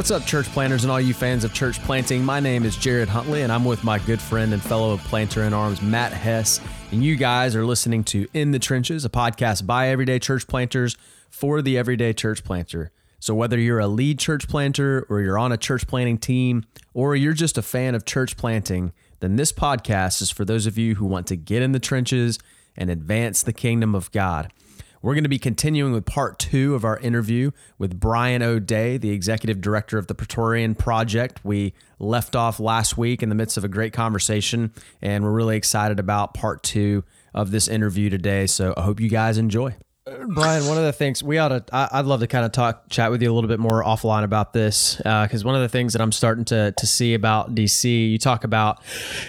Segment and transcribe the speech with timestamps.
[0.00, 2.24] What's up, church planters and all you fans of church planting?
[2.24, 5.52] My name is Jared Huntley, and I'm with my good friend and fellow planter in
[5.52, 6.58] arms, Matt Hess.
[6.90, 10.96] And you guys are listening to In the Trenches, a podcast by everyday church planters
[11.28, 12.90] for the everyday church planter.
[13.18, 17.14] So, whether you're a lead church planter or you're on a church planting team or
[17.14, 20.94] you're just a fan of church planting, then this podcast is for those of you
[20.94, 22.38] who want to get in the trenches
[22.74, 24.50] and advance the kingdom of God.
[25.02, 29.12] We're going to be continuing with part two of our interview with Brian O'Day, the
[29.12, 31.40] executive director of the Praetorian Project.
[31.42, 35.56] We left off last week in the midst of a great conversation, and we're really
[35.56, 38.46] excited about part two of this interview today.
[38.46, 39.74] So I hope you guys enjoy.
[40.26, 42.88] Brian, one of the things we ought to, I, would love to kind of talk,
[42.88, 45.68] chat with you a little bit more offline about this, because uh, one of the
[45.68, 48.82] things that I'm starting to to see about DC, you talk about,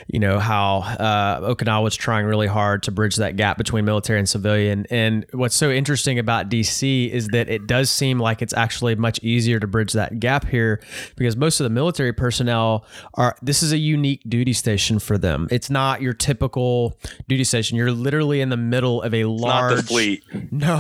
[0.08, 4.18] you know, how uh, Okinawa was trying really hard to bridge that gap between military
[4.18, 8.54] and civilian, and what's so interesting about DC is that it does seem like it's
[8.54, 10.82] actually much easier to bridge that gap here,
[11.16, 13.36] because most of the military personnel are.
[13.42, 15.48] This is a unique duty station for them.
[15.52, 17.78] It's not your typical duty station.
[17.78, 20.24] You're literally in the middle of a large fleet.
[20.52, 20.71] No,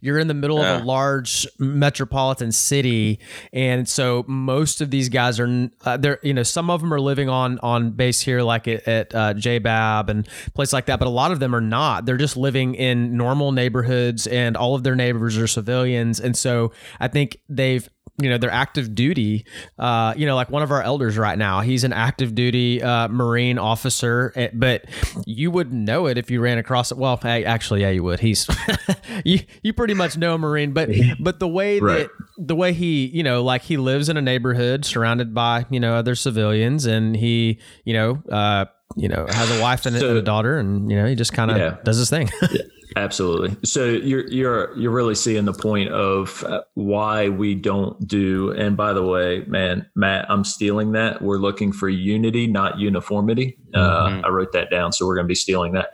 [0.00, 0.76] you're in the middle yeah.
[0.76, 3.20] of a large metropolitan city,
[3.52, 7.00] and so most of these guys are uh, they're you know some of them are
[7.00, 11.06] living on on base here like at, at uh, JBAB and place like that, but
[11.06, 12.06] a lot of them are not.
[12.06, 16.72] They're just living in normal neighborhoods, and all of their neighbors are civilians, and so
[16.98, 17.88] I think they've
[18.20, 19.44] you know their active duty
[19.78, 23.08] uh, you know like one of our elders right now he's an active duty uh,
[23.08, 24.84] marine officer eh, but
[25.26, 28.46] you wouldn't know it if you ran across it well actually yeah you would he's
[29.24, 32.08] you, you pretty much know a marine but but the way right.
[32.08, 35.80] that the way he you know like he lives in a neighborhood surrounded by you
[35.80, 40.16] know other civilians and he you know uh, you know has a wife and, so,
[40.16, 41.76] a daughter and you know he just kind of yeah.
[41.84, 42.28] does his thing.
[42.96, 43.56] Absolutely.
[43.64, 48.50] So you're you're you're really seeing the point of uh, why we don't do.
[48.52, 51.22] And by the way, man, Matt, I'm stealing that.
[51.22, 53.58] We're looking for unity, not uniformity.
[53.74, 54.24] Uh, mm-hmm.
[54.24, 55.90] Uh, I wrote that down, so we're going to be stealing that.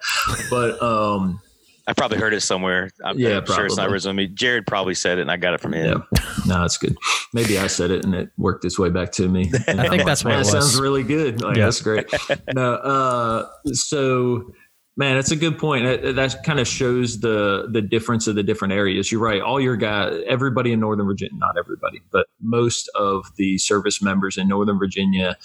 [0.50, 1.40] But um,
[1.86, 2.90] I probably heard it somewhere.
[3.04, 4.26] I'm, yeah, I'm sure it's not original me.
[4.26, 6.04] Jared probably said it, and I got it from him.
[6.12, 6.24] Yeah.
[6.46, 6.96] No, it's good.
[7.32, 9.52] Maybe I said it, and it worked its way back to me.
[9.68, 11.42] I think that's what that sounds really good.
[11.42, 11.64] Like, yeah.
[11.64, 12.06] That's great.
[12.54, 14.52] no, uh, so
[14.98, 15.84] Man, that's a good point.
[15.84, 19.12] That, that, kind of shows the the difference of the different areas.
[19.12, 19.42] You're right.
[19.42, 24.38] All your guys, everybody in Northern Virginia, not everybody, but most of the service members
[24.38, 25.36] in Northern Virginia,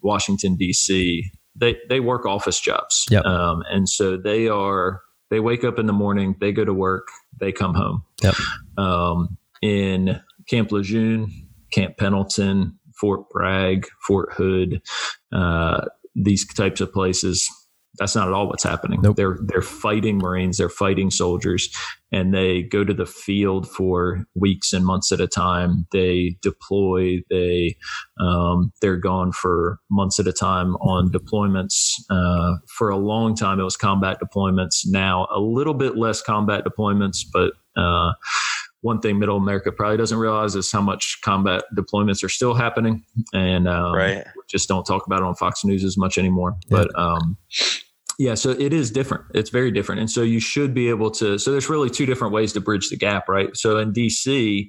[0.00, 3.04] Washington D.C., they they work office jobs.
[3.10, 3.26] Yep.
[3.26, 7.08] Um, and so they are they wake up in the morning, they go to work,
[7.38, 8.02] they come home.
[8.22, 8.34] Yep.
[8.78, 11.30] Um, in Camp Lejeune,
[11.72, 14.80] Camp Pendleton, Fort Bragg, Fort Hood,
[15.32, 17.50] uh, these types of places
[17.98, 19.00] that's not at all what's happening.
[19.02, 19.16] Nope.
[19.16, 21.68] They're they're fighting Marines, they're fighting soldiers,
[22.12, 25.86] and they go to the field for weeks and months at a time.
[25.92, 27.22] They deploy.
[27.30, 27.76] They
[28.20, 31.92] um, they're gone for months at a time on deployments.
[32.10, 34.82] Uh, for a long time, it was combat deployments.
[34.86, 38.12] Now a little bit less combat deployments, but uh,
[38.84, 43.02] one thing middle America probably doesn't realize is how much combat deployments are still happening,
[43.32, 44.24] and um, right.
[44.48, 46.54] just don't talk about it on Fox News as much anymore.
[46.68, 46.76] Yeah.
[46.78, 47.38] But um,
[48.18, 49.24] yeah, so it is different.
[49.34, 50.00] It's very different.
[50.00, 51.38] And so you should be able to.
[51.38, 53.56] So there's really two different ways to bridge the gap, right?
[53.56, 54.68] So in DC,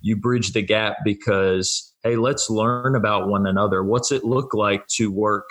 [0.00, 3.82] you bridge the gap because, hey, let's learn about one another.
[3.82, 5.48] What's it look like to work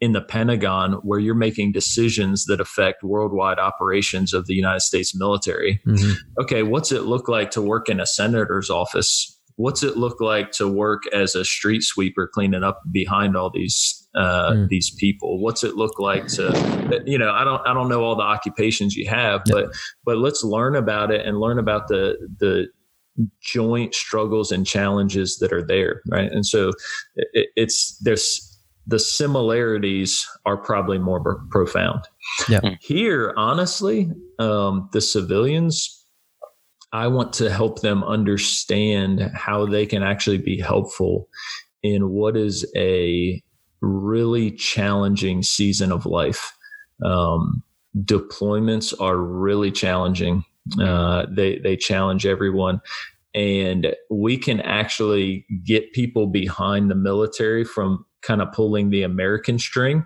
[0.00, 5.18] in the Pentagon where you're making decisions that affect worldwide operations of the United States
[5.18, 5.80] military?
[5.86, 6.40] Mm-hmm.
[6.42, 9.32] Okay, what's it look like to work in a senator's office?
[9.56, 14.05] What's it look like to work as a street sweeper cleaning up behind all these
[14.16, 14.68] uh, mm.
[14.68, 15.38] these people?
[15.40, 18.96] What's it look like to, you know, I don't, I don't know all the occupations
[18.96, 19.54] you have, yep.
[19.54, 22.68] but, but let's learn about it and learn about the, the
[23.40, 26.02] joint struggles and challenges that are there.
[26.10, 26.30] Right.
[26.30, 26.72] And so
[27.14, 28.52] it, it's, there's,
[28.86, 32.02] the similarities are probably more profound.
[32.48, 32.60] Yeah.
[32.60, 32.74] Hmm.
[32.80, 36.04] Here, honestly, um, the civilians,
[36.92, 41.28] I want to help them understand how they can actually be helpful
[41.82, 43.42] in what is a
[43.80, 46.56] really challenging season of life.
[47.04, 47.62] Um,
[47.96, 50.44] deployments are really challenging.
[50.80, 52.80] Uh, they they challenge everyone,
[53.34, 59.58] and we can actually get people behind the military from kind of pulling the American
[59.58, 60.04] string,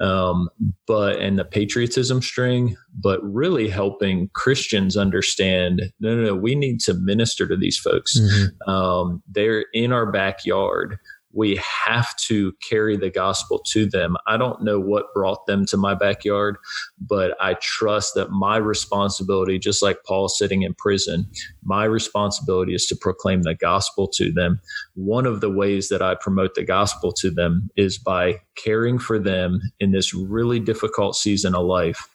[0.00, 0.48] um,
[0.86, 5.92] but and the patriotism string, but really helping Christians understand.
[6.00, 6.34] No, no, no.
[6.34, 8.18] We need to minister to these folks.
[8.18, 8.70] Mm-hmm.
[8.70, 10.98] Um, they're in our backyard
[11.32, 14.16] we have to carry the gospel to them.
[14.26, 16.56] I don't know what brought them to my backyard,
[17.00, 21.26] but I trust that my responsibility, just like Paul sitting in prison,
[21.64, 24.60] my responsibility is to proclaim the gospel to them.
[24.94, 29.18] One of the ways that I promote the gospel to them is by caring for
[29.18, 32.08] them in this really difficult season of life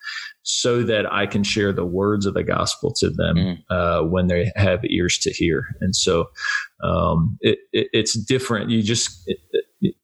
[0.44, 3.57] so that I can share the words of the gospel to them mm.
[3.69, 5.75] uh, when they have ears to hear.
[5.81, 6.30] And so
[6.81, 8.69] um, it, it, it's different.
[8.69, 9.39] You just, it,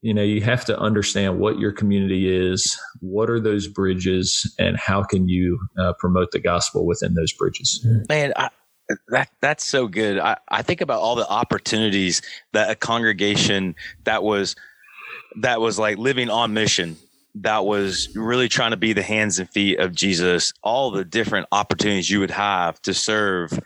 [0.01, 4.77] you know, you have to understand what your community is, what are those bridges, and
[4.77, 7.85] how can you uh, promote the gospel within those bridges.
[8.09, 8.49] Man, I,
[9.07, 10.19] that that's so good.
[10.19, 12.21] I, I think about all the opportunities
[12.51, 14.55] that a congregation that was
[15.37, 16.97] that was like living on mission
[17.35, 21.47] that was really trying to be the hands and feet of Jesus, all the different
[21.51, 23.59] opportunities you would have to serve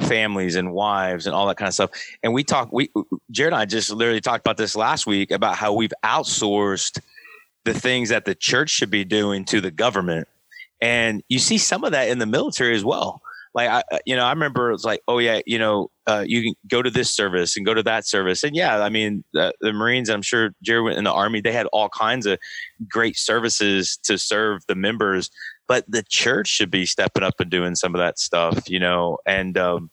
[0.00, 1.90] families and wives and all that kind of stuff.
[2.22, 2.90] And we talked, we,
[3.30, 6.98] Jared and I just literally talked about this last week about how we've outsourced
[7.64, 10.26] the things that the church should be doing to the government.
[10.80, 13.21] And you see some of that in the military as well
[13.54, 16.42] like I, uh, you know, I remember it's like, oh yeah, you know, uh, you
[16.42, 19.52] can go to this service and go to that service, and yeah, I mean, the,
[19.60, 22.38] the Marines, I'm sure Jerry went in the Army, they had all kinds of
[22.88, 25.30] great services to serve the members,
[25.68, 29.18] but the church should be stepping up and doing some of that stuff, you know.
[29.26, 29.90] And um,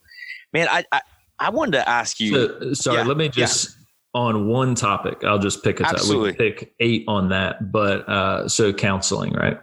[0.53, 1.01] man, I, I,
[1.39, 2.31] I wanted to ask you.
[2.31, 3.69] So, sorry, yeah, let me just.
[3.69, 3.75] Yeah
[4.15, 6.01] on one topic, I'll just pick a topic.
[6.09, 9.59] We pick eight on that, but uh, so counseling, right?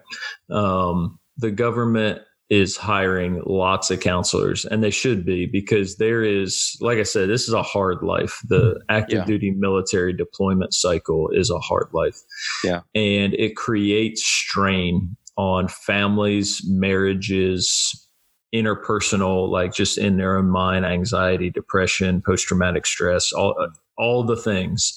[0.50, 6.76] Um, the government is hiring lots of counselors and they should be because there is
[6.81, 8.40] like i said this is a hard life.
[8.48, 8.78] The mm-hmm.
[8.88, 9.25] active yeah.
[9.25, 12.16] duty military deployment cycle is a hard life.
[12.64, 12.81] Yeah.
[12.94, 18.08] And it creates strain on families marriages
[18.54, 23.66] interpersonal like just in their own mind anxiety depression post-traumatic stress all uh,
[23.98, 24.93] all the things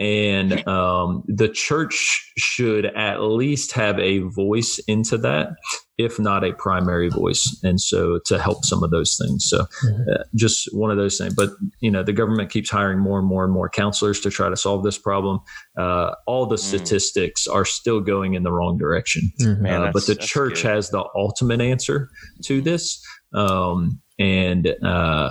[0.00, 5.48] and um, the church should at least have a voice into that
[5.96, 10.10] if not a primary voice and so to help some of those things so mm-hmm.
[10.12, 11.50] uh, just one of those things but
[11.80, 14.56] you know the government keeps hiring more and more and more counselors to try to
[14.56, 15.40] solve this problem
[15.76, 16.60] uh, all the mm.
[16.60, 19.62] statistics are still going in the wrong direction mm-hmm.
[19.62, 20.68] Man, uh, but the church good.
[20.68, 22.08] has the ultimate answer
[22.44, 25.30] to this um, and uh,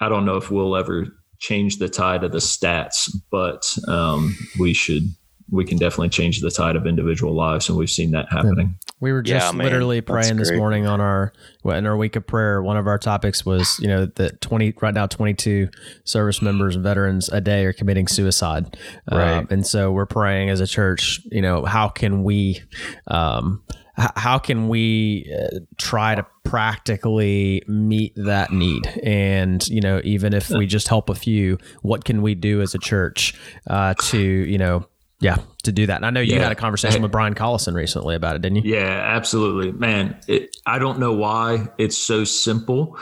[0.00, 1.06] i don't know if we'll ever
[1.38, 5.04] change the tide of the stats but um, we should
[5.50, 8.76] we can definitely change the tide of individual lives, and we've seen that happening.
[9.00, 11.32] We were just yeah, literally praying this morning on our
[11.64, 12.62] in our week of prayer.
[12.62, 15.68] One of our topics was you know that twenty right now twenty two
[16.04, 18.76] service members and veterans a day are committing suicide,
[19.10, 19.38] right.
[19.38, 21.20] Um, and so we're praying as a church.
[21.30, 22.62] You know how can we.
[23.06, 23.62] Um,
[23.96, 28.86] how can we uh, try to practically meet that need?
[29.02, 32.74] And you know even if we just help a few what can we do as
[32.74, 33.34] a church
[33.68, 34.86] uh, to you know
[35.20, 35.96] yeah, to do that.
[35.96, 36.42] And I know you yeah.
[36.42, 38.74] had a conversation with Brian Collison recently about it, didn't you?
[38.74, 40.18] Yeah, absolutely, man.
[40.28, 42.98] It, I don't know why it's so simple,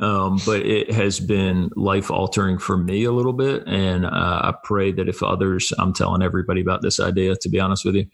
[0.00, 3.64] um, but it has been life altering for me a little bit.
[3.66, 7.34] And uh, I pray that if others, I'm telling everybody about this idea.
[7.34, 8.06] To be honest with you,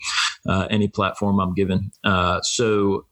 [0.48, 1.90] uh, any platform I'm given.
[2.02, 3.06] Uh, so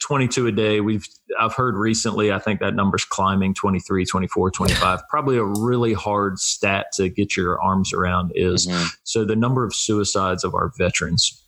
[0.00, 0.80] 22 a day.
[0.80, 1.06] We've
[1.38, 5.00] I've heard recently, I think that number's climbing 23, 24, 25.
[5.08, 8.86] Probably a really hard stat to get your arms around is mm-hmm.
[9.04, 11.42] so the number of suicides of our veterans.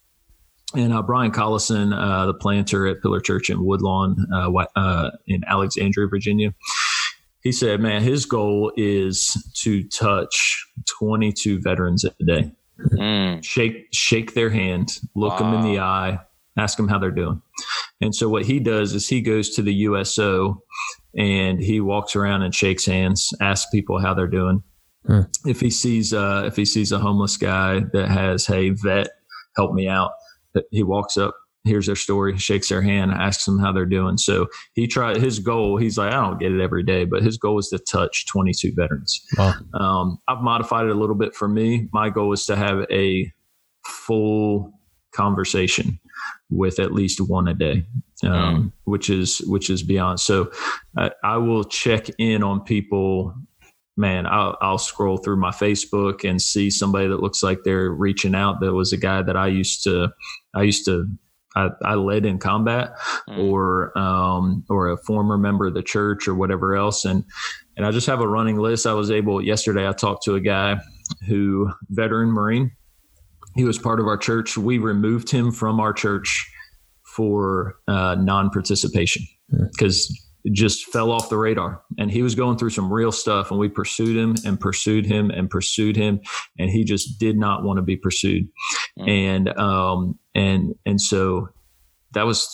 [0.75, 5.43] And uh, Brian Collison, uh, the planter at Pillar Church in Woodlawn, uh, uh in
[5.47, 6.53] Alexandria, Virginia,
[7.43, 9.33] he said, "Man, his goal is
[9.63, 12.53] to touch 22 veterans a day,
[12.93, 13.43] mm.
[13.43, 15.53] shake shake their hand, look wow.
[15.53, 16.19] them in the eye,
[16.59, 17.41] ask them how they're doing."
[18.01, 20.63] And so what he does is he goes to the USO
[21.17, 24.63] and he walks around and shakes hands, asks people how they're doing.
[25.07, 25.23] Hmm.
[25.47, 29.09] If he sees uh, if he sees a homeless guy that has, hey, vet,
[29.57, 30.13] help me out,
[30.71, 31.35] he walks up,
[31.65, 34.19] hears their story, shakes their hand, asks them how they're doing.
[34.19, 35.77] So he tried his goal.
[35.77, 38.73] He's like, I don't get it every day, but his goal is to touch 22
[38.75, 39.25] veterans.
[39.37, 39.55] Wow.
[39.75, 41.89] Um, I've modified it a little bit for me.
[41.93, 43.33] My goal is to have a
[43.85, 44.73] full
[45.13, 45.99] conversation
[46.51, 47.85] with at least one a day,
[48.25, 50.21] um, which is which is beyond.
[50.21, 50.51] So
[50.97, 53.35] I, I will check in on people.
[53.97, 58.33] Man, I'll, I'll scroll through my Facebook and see somebody that looks like they're reaching
[58.33, 58.61] out.
[58.61, 60.13] That was a guy that I used to
[60.55, 61.07] I used to
[61.57, 62.93] I, I, led in combat
[63.29, 63.51] mm.
[63.51, 67.25] or um, or a former member of the church or whatever else and
[67.77, 70.41] and I just have a running list I was able yesterday I talked to a
[70.41, 70.79] guy
[71.27, 72.71] who veteran marine
[73.59, 74.57] he was part of our church.
[74.57, 76.49] We removed him from our church
[77.05, 79.27] for uh, non-participation
[79.73, 83.51] because it just fell off the radar and he was going through some real stuff
[83.51, 86.21] and we pursued him and pursued him and pursued him
[86.57, 88.47] and he just did not want to be pursued
[88.97, 89.09] mm.
[89.09, 91.49] and um and and so
[92.13, 92.49] that was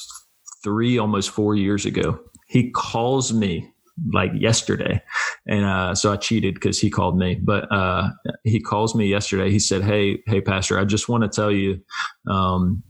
[0.63, 2.19] three almost four years ago
[2.49, 3.71] he calls me
[4.13, 5.01] like yesterday
[5.47, 8.09] and uh, so i cheated because he called me but uh,
[8.43, 11.81] he calls me yesterday he said hey hey pastor i just want to tell you
[12.29, 12.83] um,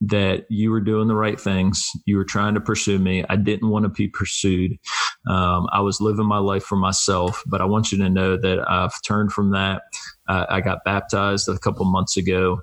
[0.00, 1.90] that you were doing the right things.
[2.06, 3.24] You were trying to pursue me.
[3.28, 4.72] I didn't want to be pursued.
[5.28, 8.64] Um, I was living my life for myself, but I want you to know that
[8.68, 9.82] I've turned from that.
[10.28, 12.60] Uh, I got baptized a couple months ago.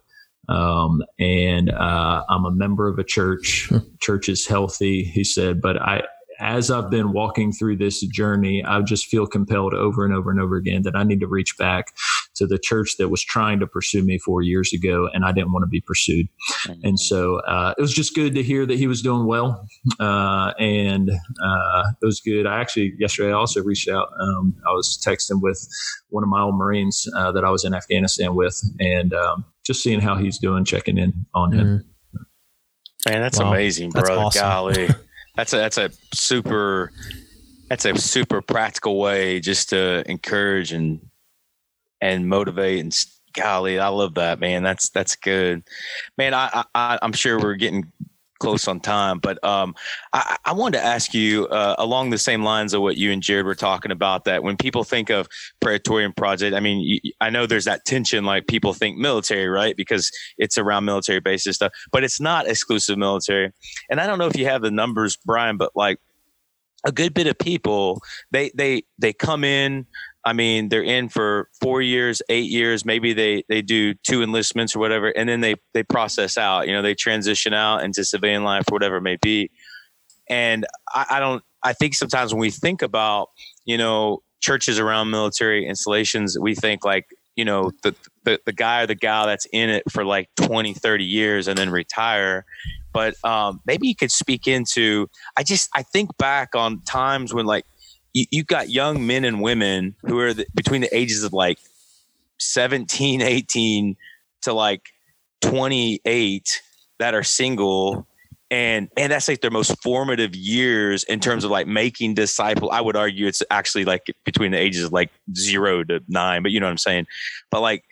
[0.50, 3.70] Um, and uh, I'm a member of a church.
[4.02, 6.04] church is healthy, he said, but I,
[6.40, 10.40] as I've been walking through this journey, I just feel compelled over and over and
[10.40, 11.94] over again that I need to reach back
[12.36, 15.52] to the church that was trying to pursue me four years ago, and I didn't
[15.52, 16.28] want to be pursued.
[16.66, 16.86] Mm-hmm.
[16.86, 19.66] And so uh, it was just good to hear that he was doing well,
[20.00, 22.46] uh, and uh, it was good.
[22.46, 24.10] I actually yesterday I also reached out.
[24.20, 25.68] Um, I was texting with
[26.10, 29.82] one of my old Marines uh, that I was in Afghanistan with, and um, just
[29.82, 31.68] seeing how he's doing, checking in on him.
[31.68, 33.12] Mm-hmm.
[33.12, 33.50] Man, that's wow.
[33.52, 34.02] amazing, bro.
[34.02, 34.42] That's awesome.
[34.42, 34.90] Golly.
[35.38, 36.92] that's a that's a super
[37.70, 41.00] that's a super practical way just to encourage and
[42.02, 42.98] and motivate and
[43.34, 44.64] golly i love that man.
[44.64, 45.64] That's that's good.
[46.18, 47.92] Man i, I i'm sure we're getting
[48.40, 49.76] close on time, but um,
[50.14, 53.22] I, I, wanted to ask you uh, along the same lines of what you and
[53.22, 54.26] Jared were talking about.
[54.26, 55.28] That when people think of
[55.60, 59.76] Praetorian Project, I mean, you, I know there's that tension, like people think military, right?
[59.76, 63.52] Because it's around military bases stuff, but it's not exclusive military.
[63.90, 66.00] And I don't know if you have the numbers, Brian, but like
[66.86, 68.02] a good bit of people,
[68.32, 69.86] they they they come in
[70.28, 72.84] I mean, they're in for four years, eight years.
[72.84, 76.68] Maybe they they do two enlistments or whatever, and then they they process out.
[76.68, 79.50] You know, they transition out into civilian life or whatever it may be.
[80.30, 81.42] And I, I don't.
[81.64, 83.30] I think sometimes when we think about
[83.64, 87.06] you know churches around military installations, we think like
[87.38, 90.74] you know the, the the guy or the gal that's in it for like 20
[90.74, 92.46] 30 years and then retire
[92.92, 95.08] but um, maybe you could speak into
[95.38, 97.64] i just i think back on times when like
[98.18, 101.60] you, you've got young men and women who are the, between the ages of like
[102.40, 103.96] 17, 18
[104.42, 104.90] to like
[105.42, 106.62] 28
[107.00, 108.08] that are single.
[108.50, 112.80] And and that's like their most formative years in terms of like making disciple i
[112.80, 116.62] would argue it's actually like between the ages of like zero to nine but you
[116.62, 117.08] know what i'm saying?
[117.52, 117.84] But like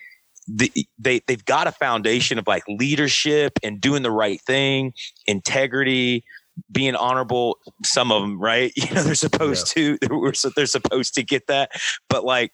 [0.48, 4.94] the, they they've got a foundation of like leadership and doing the right thing
[5.28, 6.24] integrity
[6.72, 9.98] being honorable some of them right you know they're supposed yeah.
[10.00, 11.72] to they're supposed to get that
[12.10, 12.52] but like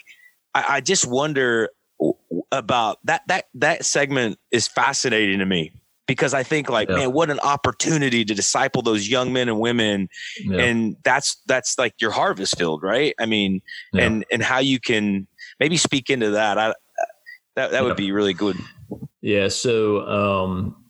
[0.53, 1.69] I, I just wonder
[2.51, 5.73] about that that that segment is fascinating to me
[6.11, 6.95] because I think like, yeah.
[6.95, 10.09] man, what an opportunity to disciple those young men and women.
[10.43, 10.59] Yeah.
[10.59, 13.15] And that's, that's like your harvest field, right?
[13.17, 13.61] I mean,
[13.93, 14.03] yeah.
[14.03, 15.25] and, and how you can
[15.57, 16.57] maybe speak into that.
[16.57, 16.73] I,
[17.55, 18.57] that, that would be really good.
[19.21, 19.47] Yeah.
[19.47, 20.80] So, um,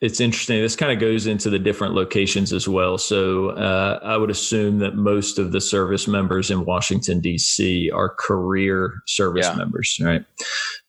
[0.00, 0.60] it's interesting.
[0.60, 2.98] This kind of goes into the different locations as well.
[2.98, 7.90] So uh, I would assume that most of the service members in Washington D.C.
[7.90, 9.54] are career service yeah.
[9.54, 10.24] members, right?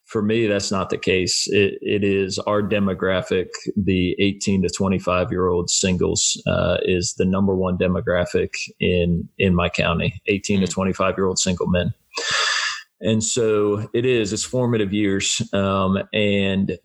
[0.05, 1.47] For me, that's not the case.
[1.47, 3.50] It, it is our demographic.
[3.75, 9.55] The 18 to 25 year old singles uh, is the number one demographic in in
[9.55, 10.19] my county.
[10.27, 10.65] 18 mm-hmm.
[10.65, 11.93] to 25 year old single men,
[13.01, 14.31] and so it is.
[14.31, 16.77] It's formative years, um, and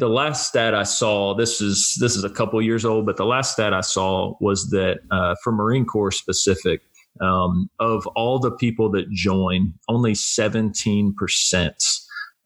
[0.00, 3.26] the last stat I saw, this is this is a couple years old, but the
[3.26, 6.80] last stat I saw was that uh, for Marine Corps specific,
[7.20, 11.84] um, of all the people that join, only 17 percent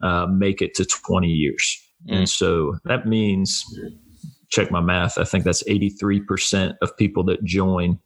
[0.02, 2.16] uh, make it to 20 years, mm.
[2.16, 3.64] and so that means,
[4.50, 7.98] check my math, I think that's 83 percent of people that join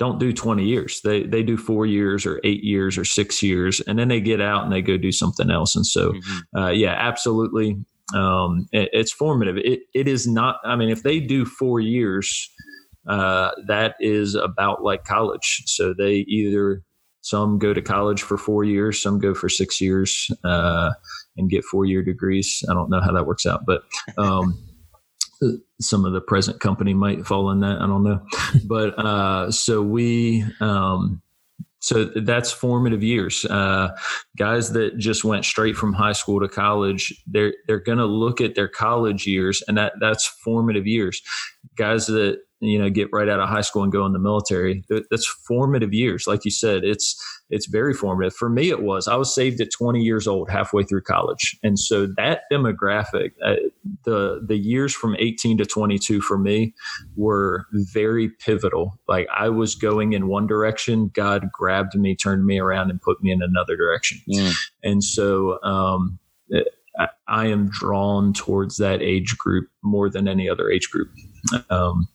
[0.00, 1.00] don't do 20 years.
[1.02, 4.40] They they do four years or eight years or six years, and then they get
[4.40, 5.74] out and they go do something else.
[5.74, 6.58] And so, mm-hmm.
[6.58, 7.78] uh, yeah, absolutely
[8.12, 9.56] um, it, it's formative.
[9.56, 12.50] It, it is not, I mean, if they do four years,
[13.08, 15.62] uh, that is about like college.
[15.66, 16.82] So they either,
[17.22, 20.90] some go to college for four years, some go for six years uh,
[21.38, 22.62] and get four year degrees.
[22.70, 23.82] I don't know how that works out, but
[24.18, 24.62] um,
[25.80, 27.80] some of the present company might fall in that.
[27.80, 28.20] I don't know.
[28.66, 31.22] But uh, so we, um,
[31.84, 33.44] so that's formative years.
[33.44, 33.94] Uh,
[34.38, 38.40] guys that just went straight from high school to college, they're they're going to look
[38.40, 41.20] at their college years, and that that's formative years.
[41.76, 44.84] Guys that you know get right out of high school and go in the military.
[44.88, 46.26] That's formative years.
[46.26, 47.20] Like you said it's
[47.50, 48.34] it's very formative.
[48.34, 49.06] For me it was.
[49.06, 51.56] I was saved at 20 years old halfway through college.
[51.62, 53.56] And so that demographic uh,
[54.04, 56.74] the the years from 18 to 22 for me
[57.16, 58.98] were very pivotal.
[59.08, 63.22] Like i was going in one direction god grabbed me turned me around and put
[63.22, 64.18] me in another direction.
[64.28, 64.54] Mm.
[64.82, 66.18] and so um,
[67.26, 71.10] I am drawn towards that age group more than any other age group.
[71.70, 72.08] Um,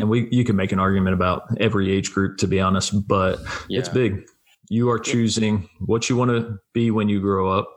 [0.00, 3.38] and we you can make an argument about every age group to be honest, but
[3.68, 3.78] yeah.
[3.78, 4.24] it's big.
[4.68, 7.68] You are choosing what you want to be when you grow up.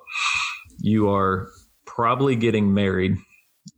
[0.80, 1.50] You are
[1.86, 3.18] probably getting married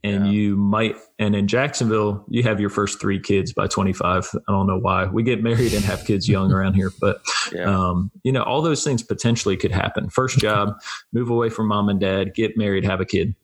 [0.04, 0.32] and yeah.
[0.32, 4.68] you might and in jacksonville you have your first three kids by 25 i don't
[4.68, 7.22] know why we get married and have kids young around here but
[7.52, 7.64] yeah.
[7.64, 10.76] um, you know all those things potentially could happen first job
[11.14, 13.36] move away from mom and dad get married have a kid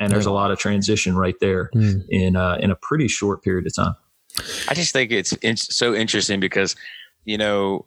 [0.00, 2.04] and there's a lot of transition right there mm.
[2.08, 3.94] in uh, in a pretty short period of time
[4.68, 6.76] i just think it's, it's so interesting because
[7.24, 7.84] you know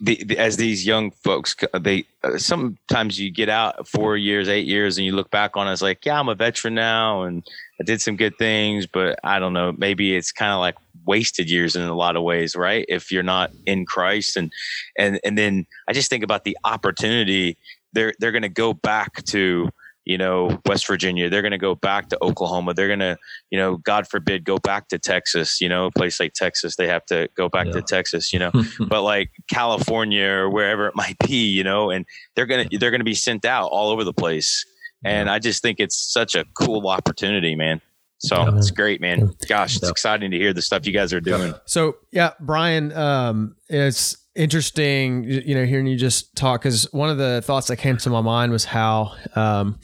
[0.00, 4.66] the, the, as these young folks, they uh, sometimes you get out four years, eight
[4.66, 7.46] years, and you look back on it as like, yeah, I'm a veteran now, and
[7.80, 11.50] I did some good things, but I don't know, maybe it's kind of like wasted
[11.50, 12.84] years in a lot of ways, right?
[12.88, 14.52] If you're not in Christ, and
[14.98, 17.56] and and then I just think about the opportunity.
[17.92, 19.70] They're they're going to go back to
[20.06, 21.28] you know, West Virginia.
[21.28, 22.72] They're going to go back to Oklahoma.
[22.72, 23.18] They're going to,
[23.50, 25.60] you know, God forbid, go back to Texas.
[25.60, 27.72] You know, a place like Texas, they have to go back yeah.
[27.72, 28.32] to Texas.
[28.32, 28.52] You know,
[28.88, 33.04] but like California or wherever it might be, you know, and they're gonna they're gonna
[33.04, 34.64] be sent out all over the place.
[35.04, 37.80] And I just think it's such a cool opportunity, man.
[38.18, 38.56] So yeah.
[38.56, 39.34] it's great, man.
[39.48, 39.90] Gosh, it's yeah.
[39.90, 41.52] exciting to hear the stuff you guys are doing.
[41.66, 47.18] So yeah, Brian, um, it's interesting, you know, hearing you just talk because one of
[47.18, 49.78] the thoughts that came to my mind was how, um,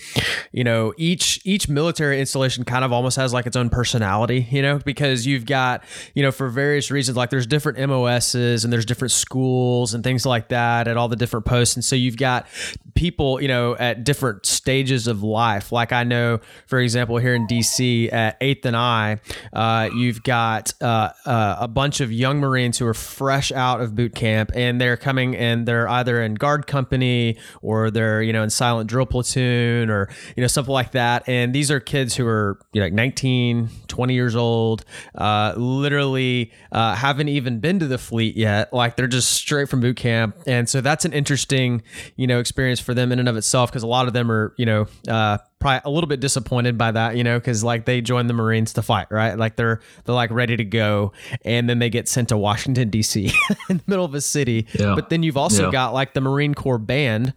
[0.52, 4.62] you know, each each military installation kind of almost has like its own personality, you
[4.62, 5.82] know, because you've got,
[6.14, 10.26] you know, for various reasons, like there's different MOSs and there's different schools and things
[10.26, 12.46] like that at all the different posts, and so you've got
[12.94, 15.72] people, you know, at different stages of life.
[15.72, 19.18] Like I know, for example, here in DC at Eighth and I,
[19.52, 23.94] uh, you've got uh, uh, a bunch of young Marines who are fresh out of
[23.94, 28.32] boot camp camp and they're coming and they're either in guard company or they're you
[28.32, 31.28] know in silent drill platoon or you know something like that.
[31.28, 34.84] And these are kids who are you know like 19 20 years old
[35.14, 38.72] uh, literally uh, haven't even been to the fleet yet.
[38.72, 40.36] Like they're just straight from boot camp.
[40.46, 41.82] And so that's an interesting
[42.16, 44.54] you know experience for them in and of itself because a lot of them are
[44.56, 48.00] you know uh, probably a little bit disappointed by that, you know, because like they
[48.00, 49.38] join the Marines to fight, right?
[49.38, 51.12] Like they're they're like ready to go,
[51.44, 53.32] and then they get sent to Washington D.C.
[53.70, 54.66] in the middle of a city.
[54.78, 54.94] Yeah.
[54.94, 55.72] But then you've also yeah.
[55.72, 57.32] got like the Marine Corps band.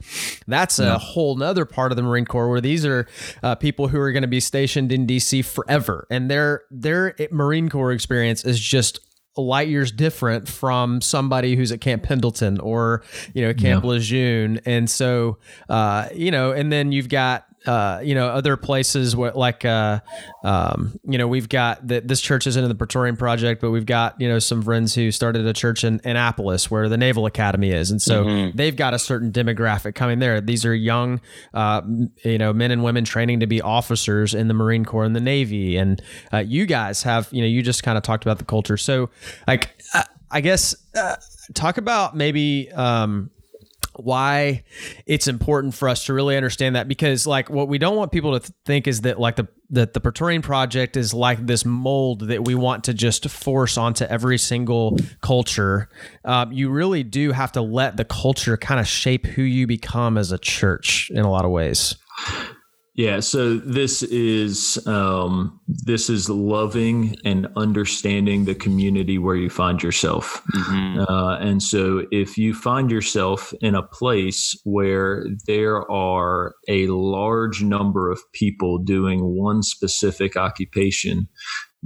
[0.48, 1.00] That's a yeah.
[1.00, 3.08] whole nother part of the Marine Corps where these are
[3.44, 5.44] uh, people who are going to be stationed in D.C.
[5.44, 9.00] forever, and their their Marine Corps experience is just
[9.38, 13.90] light years different from somebody who's at Camp Pendleton or you know Camp yeah.
[13.90, 15.38] Lejeune, and so
[15.70, 20.00] uh, you know, and then you've got uh, you know, other places where like, uh,
[20.44, 23.86] um, you know, we've got that this church isn't in the Praetorian Project, but we've
[23.86, 27.72] got, you know, some friends who started a church in Annapolis where the Naval Academy
[27.72, 27.90] is.
[27.92, 28.56] And so mm-hmm.
[28.56, 30.42] they've got a certain demographic coming there.
[30.42, 31.22] These are young,
[31.54, 31.82] uh,
[32.24, 35.22] you know, men and women training to be officers in the Marine Corps and the
[35.22, 35.78] Navy.
[35.78, 38.78] And uh, you guys have, you know, you just kind of talked about the culture.
[38.78, 39.10] So,
[39.48, 41.16] like, uh, I guess, uh,
[41.54, 43.32] talk about maybe, um,
[43.98, 44.64] why
[45.06, 48.40] it's important for us to really understand that because like what we don't want people
[48.40, 52.46] to think is that like the that the Praetorian project is like this mold that
[52.46, 55.90] we want to just force onto every single culture.
[56.24, 60.18] Um, you really do have to let the culture kind of shape who you become
[60.18, 61.96] as a church in a lot of ways.
[62.96, 69.84] Yeah, so this is um, this is loving and understanding the community where you find
[69.84, 71.02] yourself, mm-hmm.
[71.02, 77.62] uh, and so if you find yourself in a place where there are a large
[77.62, 81.28] number of people doing one specific occupation,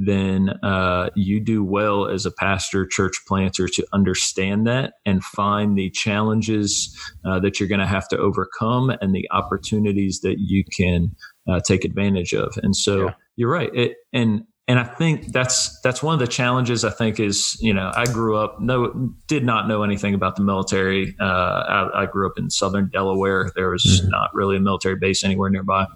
[0.01, 5.77] then uh, you do well as a pastor, church planter to understand that and find
[5.77, 10.63] the challenges uh, that you're going to have to overcome and the opportunities that you
[10.63, 11.13] can
[11.49, 12.57] uh, take advantage of.
[12.63, 13.13] And so yeah.
[13.35, 13.69] you're right.
[13.75, 16.85] It, and and I think that's that's one of the challenges.
[16.85, 20.43] I think is you know I grew up no did not know anything about the
[20.43, 21.13] military.
[21.19, 23.51] Uh, I, I, grew up in southern Delaware.
[23.55, 24.12] There was mm-hmm.
[24.12, 25.88] not really a military base anywhere nearby,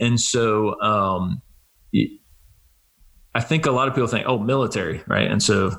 [0.00, 0.80] and so.
[0.80, 1.42] Um,
[3.38, 5.30] I think a lot of people think, oh, military, right?
[5.30, 5.70] And so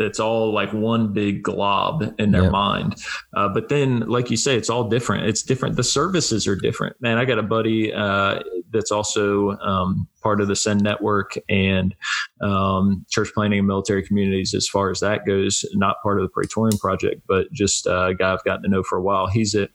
[0.00, 2.96] it's all like one big glob in their mind.
[3.32, 5.26] Uh, but then, like you say, it's all different.
[5.26, 5.76] It's different.
[5.76, 7.00] The services are different.
[7.00, 8.40] Man, I got a buddy uh,
[8.72, 11.94] that's also um, part of the Send Network and
[12.40, 15.64] um, church planting and military communities as far as that goes.
[15.74, 18.82] Not part of the Praetorian Project, but just uh, a guy I've gotten to know
[18.82, 19.28] for a while.
[19.28, 19.70] He's at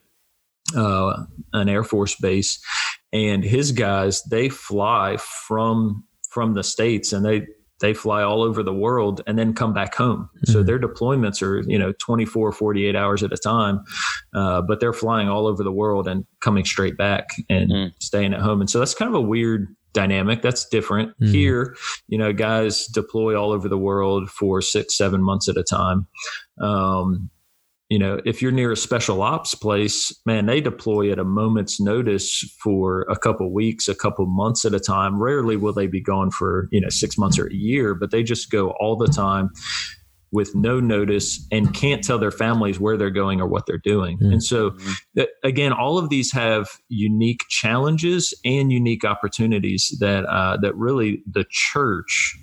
[0.76, 1.24] uh,
[1.54, 2.60] an Air Force base,
[3.14, 5.16] and his guys they fly
[5.48, 6.04] from
[6.36, 7.48] from the states and they
[7.80, 10.30] they fly all over the world and then come back home.
[10.38, 10.52] Mm-hmm.
[10.52, 13.84] So their deployments are, you know, 24, 48 hours at a time.
[14.34, 17.88] Uh, but they're flying all over the world and coming straight back and mm-hmm.
[18.00, 18.62] staying at home.
[18.62, 20.42] And so that's kind of a weird dynamic.
[20.42, 21.10] That's different.
[21.22, 21.32] Mm-hmm.
[21.34, 21.76] Here,
[22.08, 26.08] you know, guys deploy all over the world for six, seven months at a time.
[26.62, 27.30] Um,
[27.90, 31.80] you know, if you're near a special ops place, man, they deploy at a moment's
[31.80, 35.22] notice for a couple weeks, a couple months at a time.
[35.22, 38.24] Rarely will they be gone for, you know, six months or a year, but they
[38.24, 39.52] just go all the time
[40.32, 44.18] with no notice and can't tell their families where they're going or what they're doing.
[44.18, 44.34] Mm-hmm.
[44.34, 44.76] And so,
[45.44, 51.46] again, all of these have unique challenges and unique opportunities that uh, that really the
[51.50, 52.36] church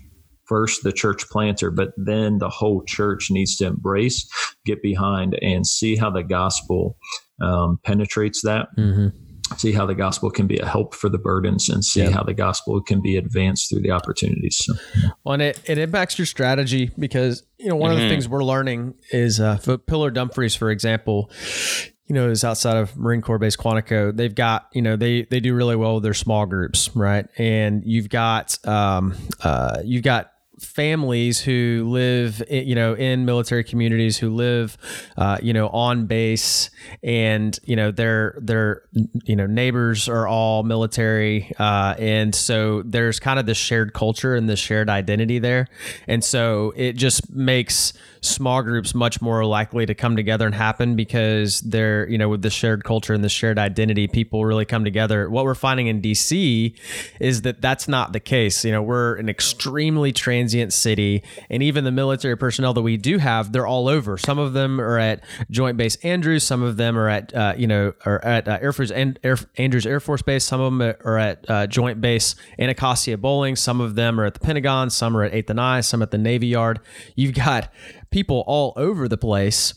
[0.53, 4.29] first the church planter, but then the whole church needs to embrace,
[4.67, 6.99] get behind, and see how the gospel
[7.41, 8.69] um, penetrates that.
[8.77, 9.17] Mm-hmm.
[9.57, 12.35] See how the gospel can be a help for the burdens, and see how the
[12.35, 14.59] gospel can be advanced through the opportunities.
[14.63, 14.75] So,
[15.25, 17.93] well, and it, it impacts your strategy because you know one mm-hmm.
[17.93, 18.13] of the mm-hmm.
[18.13, 21.31] things we're learning is uh, for Pillar Dumfries, for example,
[22.13, 24.15] you know, is outside of Marine Corps base Quantico.
[24.15, 27.27] They've got, you know, they they do really well with their small groups, right?
[27.39, 30.32] And you've got um, uh, you've got
[30.65, 34.77] families who live, you know, in military communities who live,
[35.17, 36.71] uh, you know, on base,
[37.03, 38.83] and you know their their
[39.25, 44.35] you know neighbors are all military, uh, and so there's kind of this shared culture
[44.35, 45.69] and this shared identity there,
[46.07, 47.93] and so it just makes
[48.23, 52.43] small groups much more likely to come together and happen because they're you know with
[52.43, 55.29] the shared culture and the shared identity, people really come together.
[55.29, 56.75] What we're finding in DC
[57.21, 58.65] is that that's not the case.
[58.65, 61.23] You know, we're an extremely transient city.
[61.51, 64.17] And even the military personnel that we do have, they're all over.
[64.19, 66.45] Some of them are at Joint Base Andrews.
[66.45, 69.37] Some of them are at, uh, you know, are at uh, Air Force and Air,
[69.57, 70.45] Andrews Air Force Base.
[70.45, 74.35] Some of them are at uh, Joint Base Anacostia Bolling, Some of them are at
[74.35, 74.91] the Pentagon.
[74.91, 75.81] Some are at 8th and I.
[75.81, 76.81] Some at the Navy Yard.
[77.15, 77.71] You've got
[78.13, 79.75] people all over the place.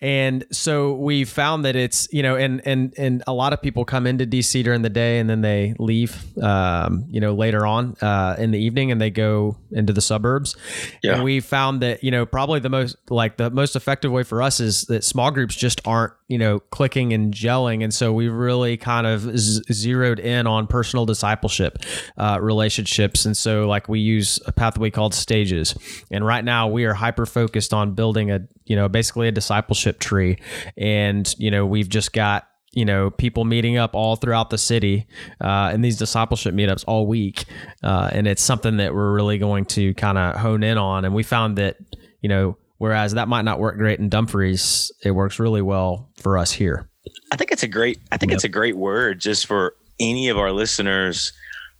[0.00, 3.84] And so we found that it's, you know, and and and a lot of people
[3.84, 7.96] come into DC during the day and then they leave um, you know, later on
[8.00, 10.56] uh, in the evening and they go into the suburbs.
[11.02, 11.14] Yeah.
[11.14, 14.42] And we found that, you know, probably the most like the most effective way for
[14.42, 17.82] us is that small groups just aren't, you know, clicking and gelling.
[17.82, 21.78] And so we really kind of z- zeroed in on personal discipleship
[22.16, 23.24] uh, relationships.
[23.24, 25.74] And so like we use a pathway called stages.
[26.10, 29.32] And right now we are hyper focused focused on building a you know basically a
[29.32, 30.38] discipleship tree.
[30.76, 35.06] And you know we've just got you know people meeting up all throughout the city
[35.40, 37.44] uh, in these discipleship meetups all week.
[37.82, 41.04] Uh, and it's something that we're really going to kind of hone in on.
[41.04, 41.76] And we found that
[42.20, 46.38] you know whereas that might not work great in dumfries it works really well for
[46.38, 46.88] us here.
[47.32, 48.36] I think it's a great i think yep.
[48.36, 51.32] it's a great word just for any of our listeners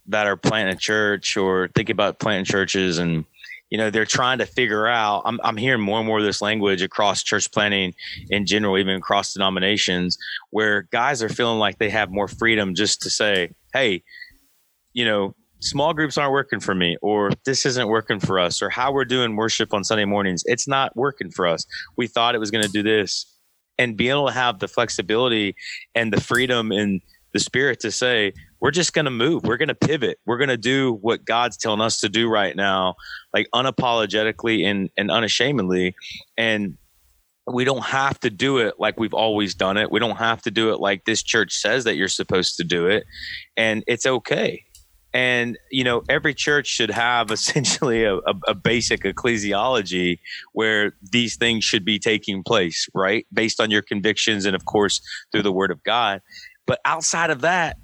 [0.06, 3.26] that are planting a church or thinking about planting churches and
[3.70, 6.40] you know they're trying to figure out I'm, I'm hearing more and more of this
[6.42, 7.94] language across church planting
[8.30, 10.18] in general even across denominations
[10.50, 14.02] where guys are feeling like they have more freedom just to say hey
[14.92, 18.70] you know small groups aren't working for me or this isn't working for us or
[18.70, 21.64] how we're doing worship on sunday mornings it's not working for us.
[21.96, 23.26] We thought it was going to do this.
[23.80, 25.54] And being able to have the flexibility
[25.94, 27.00] and the freedom and
[27.32, 29.44] the spirit to say we're just going to move.
[29.44, 30.18] We're going to pivot.
[30.26, 32.94] We're going to do what God's telling us to do right now,
[33.32, 35.94] like unapologetically and, and unashamedly.
[36.36, 36.76] And
[37.46, 39.90] we don't have to do it like we've always done it.
[39.90, 42.86] We don't have to do it like this church says that you're supposed to do
[42.86, 43.04] it.
[43.56, 44.64] And it's okay.
[45.14, 50.18] And, you know, every church should have essentially a, a, a basic ecclesiology
[50.52, 53.26] where these things should be taking place, right?
[53.32, 55.00] Based on your convictions and, of course,
[55.32, 56.20] through the word of God.
[56.66, 57.78] But outside of that,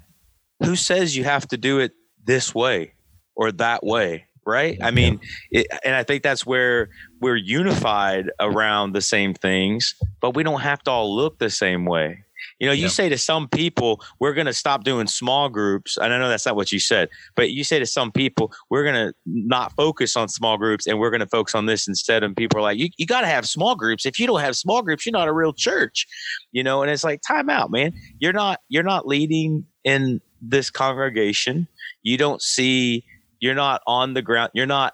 [0.63, 2.93] who says you have to do it this way
[3.35, 4.25] or that way?
[4.47, 4.77] Right.
[4.79, 6.89] I mean, it, and I think that's where
[7.19, 11.85] we're unified around the same things, but we don't have to all look the same
[11.85, 12.25] way.
[12.59, 15.97] You know, you say to some people, we're going to stop doing small groups.
[15.97, 18.83] And I know that's not what you said, but you say to some people, we're
[18.83, 22.23] going to not focus on small groups and we're going to focus on this instead.
[22.23, 24.05] And people are like, you, you got to have small groups.
[24.05, 26.05] If you don't have small groups, you're not a real church,
[26.51, 26.81] you know?
[26.81, 27.93] And it's like, time out, man.
[28.19, 31.67] You're not, you're not leading in this congregation.
[32.03, 33.05] You don't see,
[33.39, 34.51] you're not on the ground.
[34.53, 34.93] You're not,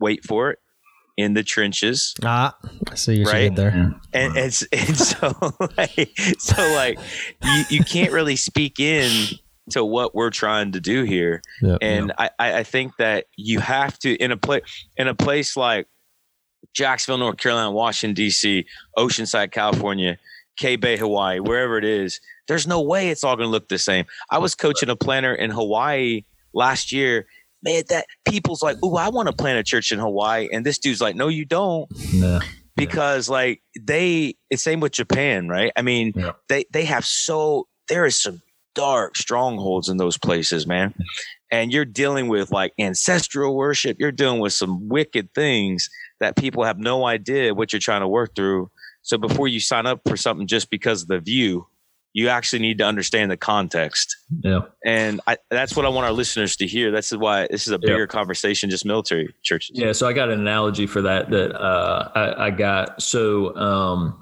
[0.00, 0.58] wait for it.
[1.16, 2.14] in the trenches.
[2.24, 2.56] Ah,
[2.90, 3.48] I see you Right?
[3.48, 3.92] did there.
[4.12, 5.34] and it's and so
[5.76, 6.96] like so like
[7.42, 9.10] you, you can't really speak in
[9.70, 11.78] to what we're trying to do here Yep.
[11.82, 14.62] and I, I I think that you have to in a place
[14.96, 15.88] in a place like
[16.72, 20.18] Jacksonville, North Carolina, Washington D.C., Oceanside, California,
[20.58, 22.20] K Bay, Hawaii, wherever it is.
[22.48, 24.04] There's no way it's all going to look the same.
[24.30, 27.26] I was coaching a planner in Hawaii last year.
[27.62, 30.78] Man, that people's like, "Ooh, I want to plant a church in Hawaii," and this
[30.78, 31.88] dude's like, "No, you don't."
[32.76, 35.72] Because like they it's same with Japan, right?
[35.76, 36.32] I mean, Yeah.
[36.48, 38.40] they they have so there is some
[38.76, 40.94] dark strongholds in those places, man.
[41.50, 45.88] And you're dealing with like ancestral worship, you're dealing with some wicked things
[46.20, 48.70] that people have no idea what you're trying to work through.
[49.08, 51.66] So before you sign up for something just because of the view,
[52.12, 54.14] you actually need to understand the context.
[54.44, 54.60] Yeah.
[54.84, 56.90] And I, that's what I want our listeners to hear.
[56.90, 57.86] That's why this is a Yeah.
[57.92, 59.78] bigger conversation, just military churches.
[59.78, 63.00] Yeah, so I got an analogy for that that uh, I, I got.
[63.00, 64.20] So um,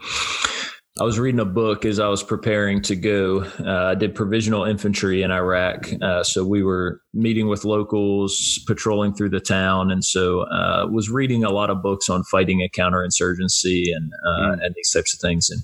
[0.99, 3.45] I was reading a book as I was preparing to go.
[3.61, 9.13] Uh, I did provisional infantry in Iraq, uh, so we were meeting with locals, patrolling
[9.13, 12.69] through the town, and so uh, was reading a lot of books on fighting a
[12.71, 15.51] counterinsurgency and uh, and these types of things.
[15.51, 15.63] And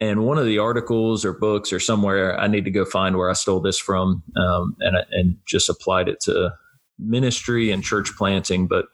[0.00, 3.28] and one of the articles or books or somewhere I need to go find where
[3.28, 6.54] I stole this from, um, and and just applied it to
[6.98, 8.66] ministry and church planting.
[8.66, 8.86] But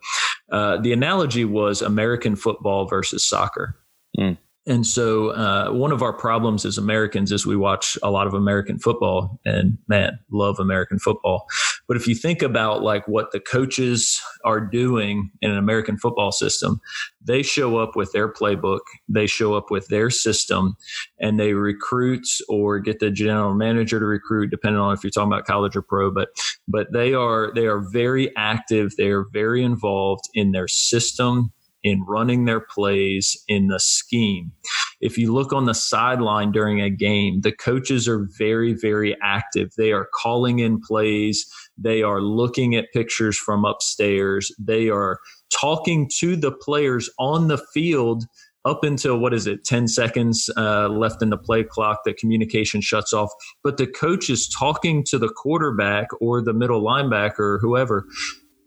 [0.50, 3.76] uh, the analogy was American football versus soccer.
[4.18, 4.36] Mm.
[4.70, 8.34] And so, uh, one of our problems as Americans is we watch a lot of
[8.34, 11.48] American football, and man, love American football.
[11.88, 16.30] But if you think about like what the coaches are doing in an American football
[16.30, 16.80] system,
[17.20, 18.78] they show up with their playbook,
[19.08, 20.76] they show up with their system,
[21.18, 25.32] and they recruit or get the general manager to recruit, depending on if you're talking
[25.32, 26.12] about college or pro.
[26.12, 26.28] But
[26.68, 28.94] but they are they are very active.
[28.96, 31.52] They are very involved in their system,
[31.82, 34.52] in running their plays, in the scheme.
[35.00, 39.72] If you look on the sideline during a game, the coaches are very very active.
[39.76, 41.50] They are calling in plays.
[41.78, 44.52] They are looking at pictures from upstairs.
[44.58, 45.18] They are
[45.50, 48.24] talking to the players on the field
[48.64, 52.80] up until what is it 10 seconds uh, left in the play clock the communication
[52.80, 53.30] shuts off
[53.64, 58.04] but the coach is talking to the quarterback or the middle linebacker or whoever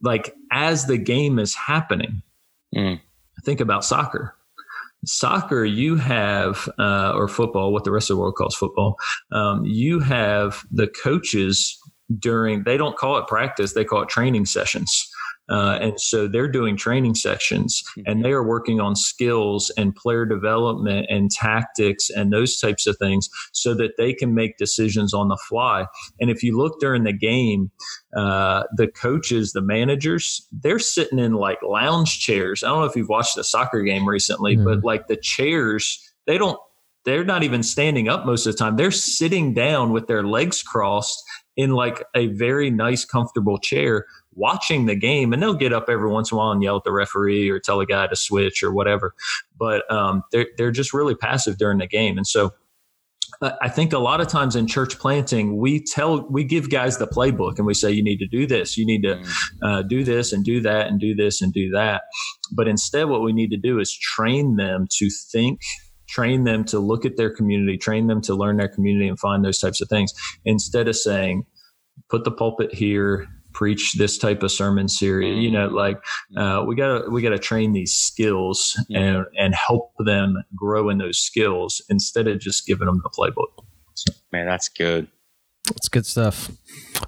[0.02, 2.22] like as the game is happening
[2.76, 3.00] Mm.
[3.46, 4.36] think about soccer
[5.06, 8.96] soccer you have uh, or football what the rest of the world calls football
[9.32, 11.78] um, you have the coaches
[12.20, 15.10] during they don't call it practice they call it training sessions
[15.50, 20.26] uh, and so they're doing training sessions and they are working on skills and player
[20.26, 25.28] development and tactics and those types of things so that they can make decisions on
[25.28, 25.86] the fly.
[26.22, 27.72] And if you look during the game,
[28.16, 32.64] uh, the coaches, the managers, they're sitting in like lounge chairs.
[32.64, 34.64] I don't know if you've watched a soccer game recently, Mhm.
[34.64, 36.58] but like the chairs, they don't,
[37.06, 38.78] they're not even standing up most of the time.
[38.78, 41.22] They're sitting down with their legs crossed
[41.58, 46.10] in like a very nice, comfortable chair watching the game and they'll get up every
[46.10, 48.64] once in a while and yell at the referee or tell a guy to switch
[48.64, 49.14] or whatever.
[49.58, 52.18] But um, they're, they're just really passive during the game.
[52.18, 52.54] And so
[53.42, 57.08] I think a lot of times in church planting, we tell, we give guys the
[57.08, 59.24] playbook and we say, you need to do this, you need to
[59.62, 62.04] uh, do this and do that and do this and do that.
[62.52, 65.62] But instead, what we need to do is train them to think,
[66.08, 69.44] train them to look at their community, train them to learn their community and find
[69.44, 70.14] those types of things
[70.46, 71.44] instead of saying,
[72.10, 75.44] put the pulpit here, preach this type of sermon series.
[75.44, 76.02] You know, like
[76.38, 81.18] uh, we gotta we gotta train these skills and and help them grow in those
[81.20, 83.64] skills instead of just giving them the playbook.
[84.32, 85.08] Man, that's good.
[85.78, 86.52] It's good stuff.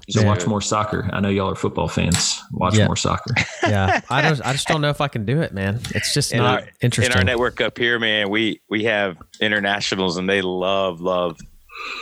[0.08, 0.26] So Yeah.
[0.26, 1.10] watch more soccer.
[1.12, 2.40] I know y'all are football fans.
[2.52, 2.86] Watch Yeah.
[2.86, 3.34] more soccer.
[3.66, 4.40] Yeah, I don't.
[4.46, 5.80] I just don't know if I can do it, man.
[5.94, 7.12] It's just In not our- interesting.
[7.12, 11.36] In our network up here, man, we we have internationals and they love love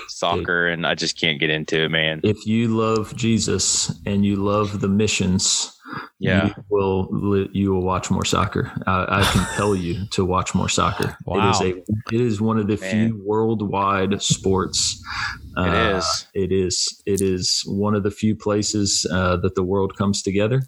[0.09, 2.21] soccer, and I just can't get into it, man.
[2.23, 5.71] If you love Jesus and you love the missions,
[6.19, 8.73] Yeah, you will you will watch more soccer.
[8.87, 11.17] I, I compel you to watch more soccer.
[11.27, 11.37] Wow.
[11.45, 12.91] It is a it is one of the Man.
[13.09, 15.03] few worldwide sports.
[15.57, 16.27] It Uh, is.
[16.35, 17.03] It is.
[17.07, 20.63] It is one of the few places uh, that the world comes together.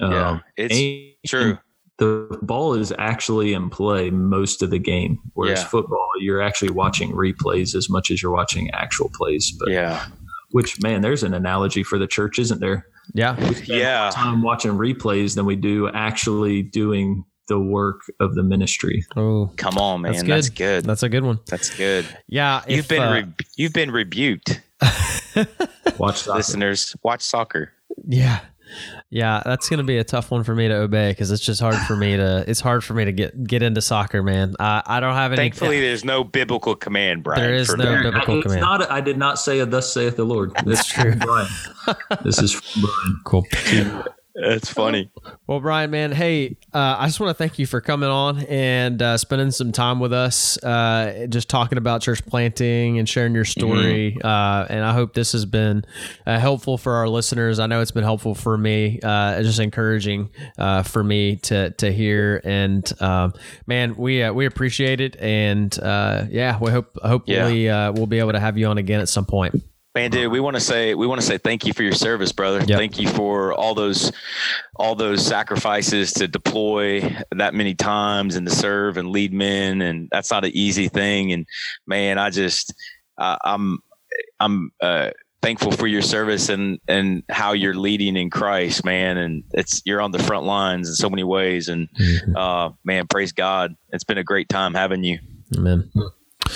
[0.00, 1.58] yeah, Um, it's and true.
[1.98, 5.66] The ball is actually in play most of the game, whereas Yeah.
[5.68, 9.52] football, you're actually watching replays as much as you're watching actual plays.
[9.58, 10.04] But Yeah,
[10.50, 12.86] which man, there's an analogy for the church, isn't there?
[13.12, 14.10] yeah, yeah.
[14.12, 19.04] time watching replays than we do actually doing the work of the ministry.
[19.16, 20.12] oh, Come on, man.
[20.12, 20.56] That's That's good.
[20.56, 20.84] good.
[20.86, 21.38] that's a good one.
[21.46, 22.06] That's good.
[22.26, 24.62] Yeah, You've if, been uh, re- you've been rebuked,
[25.98, 26.38] Watch soccer.
[26.38, 26.96] listeners.
[27.02, 27.72] Watch soccer.
[28.08, 28.40] yeah.
[29.10, 31.60] Yeah, that's going to be a tough one for me to obey because it's just
[31.60, 32.44] hard for me to.
[32.54, 34.54] It's hard for me to get get into soccer, man.
[34.60, 35.38] I, I don't have any.
[35.38, 37.40] Thankfully, there's no biblical command, Brian.
[37.40, 38.02] There is no that.
[38.02, 38.60] biblical it's command.
[38.60, 38.90] not.
[38.90, 41.10] I did not say a "Thus saith the Lord." That's true.
[41.10, 41.48] is Brian.
[42.22, 43.20] This is from Brian.
[43.24, 43.44] Cool.
[44.34, 45.10] That's funny.
[45.46, 49.00] Well, Brian, man, hey, uh, I just want to thank you for coming on and
[49.00, 53.44] uh, spending some time with us, uh, just talking about church planting and sharing your
[53.44, 54.18] story.
[54.24, 55.84] Uh, and I hope this has been
[56.26, 57.60] uh, helpful for our listeners.
[57.60, 61.92] I know it's been helpful for me, uh, just encouraging uh, for me to to
[61.92, 62.40] hear.
[62.42, 63.34] And um,
[63.68, 65.16] man, we uh, we appreciate it.
[65.20, 69.00] And uh, yeah, we hope hopefully uh, we'll be able to have you on again
[69.00, 69.62] at some point.
[69.94, 72.32] Man, dude, we want to say we want to say thank you for your service,
[72.32, 72.58] brother.
[72.58, 72.78] Yep.
[72.78, 74.10] Thank you for all those
[74.74, 80.08] all those sacrifices to deploy that many times and to serve and lead men, and
[80.10, 81.32] that's not an easy thing.
[81.32, 81.46] And
[81.86, 82.74] man, I just
[83.18, 83.78] uh, I'm
[84.40, 85.10] I'm uh,
[85.42, 89.16] thankful for your service and and how you're leading in Christ, man.
[89.16, 91.68] And it's you're on the front lines in so many ways.
[91.68, 91.88] And
[92.36, 95.20] uh, man, praise God, it's been a great time having you.
[95.56, 95.88] Amen.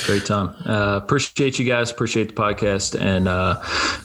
[0.07, 0.55] Great time.
[0.65, 1.91] Uh, appreciate you guys.
[1.91, 3.61] Appreciate the podcast and uh,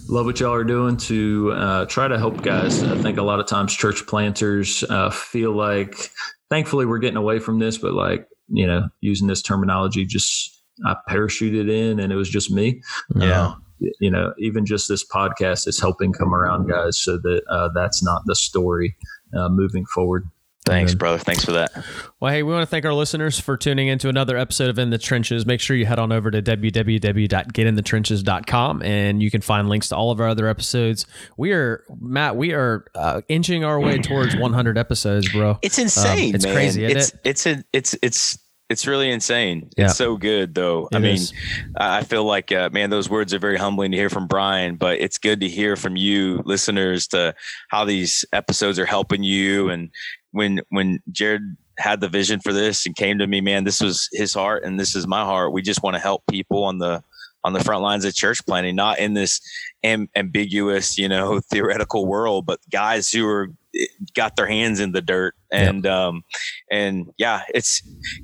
[0.09, 2.83] love what y'all are doing to uh, try to help guys.
[2.83, 6.11] I think a lot of times church planters uh, feel like,
[6.49, 10.95] thankfully, we're getting away from this, but like, you know, using this terminology, just I
[11.09, 12.81] parachuted in and it was just me.
[13.15, 13.41] Yeah.
[13.41, 13.55] Uh,
[13.99, 18.03] you know, even just this podcast is helping come around guys so that uh, that's
[18.03, 18.95] not the story
[19.37, 20.27] uh, moving forward.
[20.65, 21.17] Thanks, brother.
[21.17, 21.71] Thanks for that.
[22.19, 24.91] Well, hey, we want to thank our listeners for tuning into another episode of In
[24.91, 25.45] the Trenches.
[25.45, 30.09] Make sure you head on over to www.getinthetrenches.com and you can find links to all
[30.11, 31.05] of our other episodes.
[31.37, 35.57] We are, Matt, we are uh, inching our way towards 100 episodes, bro.
[35.61, 36.29] It's insane.
[36.29, 36.55] Um, it's man.
[36.55, 37.19] crazy, isn't it's it?
[37.23, 39.69] it's a, it's it's it's really insane.
[39.77, 39.85] Yeah.
[39.85, 40.87] It's so good though.
[40.93, 41.33] I mean, is.
[41.77, 44.99] I feel like uh, man, those words are very humbling to hear from Brian, but
[44.99, 47.35] it's good to hear from you listeners to
[47.69, 49.69] how these episodes are helping you.
[49.69, 49.89] And
[50.33, 54.09] when when Jared had the vision for this and came to me, man, this was
[54.11, 55.53] his heart and this is my heart.
[55.53, 57.03] We just want to help people on the
[57.45, 59.41] on the front lines of church planting, not in this
[59.83, 64.91] am- ambiguous, you know, theoretical world, but guys who are eh, got their hands in
[64.91, 66.23] the dirt and um
[66.71, 67.81] and yeah it's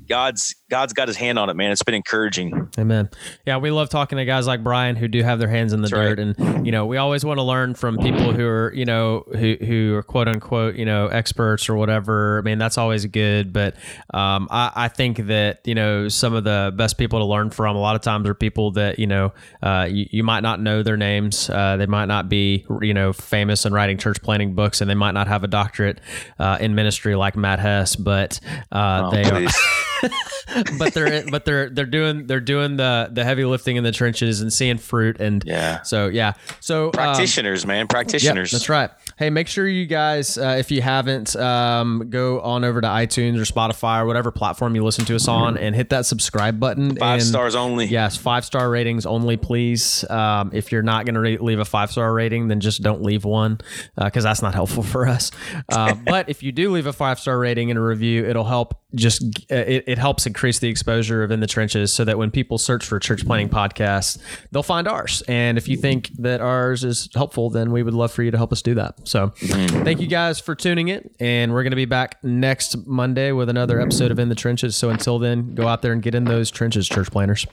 [0.08, 3.10] god's god's got his hand on it man it's been encouraging Amen.
[3.46, 5.88] Yeah, we love talking to guys like Brian who do have their hands in the
[5.88, 6.16] That's right.
[6.16, 9.24] dirt, and you know, we always want to learn from people who are, you know,
[9.32, 12.38] who who are quote unquote, you know, experts or whatever.
[12.38, 13.74] I mean, that's always good, but
[14.14, 17.76] um, I, I think that you know some of the best people to learn from
[17.76, 20.82] a lot of times are people that you know uh, you, you might not know
[20.82, 24.80] their names, uh, they might not be you know famous and writing church planting books,
[24.80, 26.00] and they might not have a doctorate
[26.38, 28.40] uh, in ministry like Matt Hess, but
[28.72, 29.56] uh, Oh, they are please.
[30.78, 34.40] but they're but they're they're doing they're doing the the heavy lifting in the trenches
[34.40, 35.82] and seeing fruit and Yeah.
[35.82, 38.90] so yeah so um, practitioners man yeah, practitioners that's right.
[39.16, 43.36] Hey, make sure you guys, uh, if you haven't, um, go on over to iTunes
[43.38, 46.96] or Spotify or whatever platform you listen to us on, and hit that subscribe button.
[46.96, 50.08] five and, stars only Yes, five star ratings only, please.
[50.08, 53.02] Um, if you're not going to re- leave a five star rating, then just don't
[53.02, 53.58] leave one
[54.02, 55.30] because that's not helpful for us.
[55.68, 58.74] Uh, but if you do leave a five star rating and a review, it'll help.
[58.94, 62.30] Just uh, it, it helps increase the exposure of in the trenches, so that when
[62.30, 64.18] people search for church planting podcasts,
[64.50, 65.22] they'll find ours.
[65.28, 68.36] And if you think that ours is helpful, then we would love for you to
[68.36, 69.06] help us do that.
[69.08, 73.32] So, thank you guys for tuning in, and we're going to be back next Monday
[73.32, 74.76] with another episode of In the Trenches.
[74.76, 77.46] So until then, go out there and get in those trenches, church planters.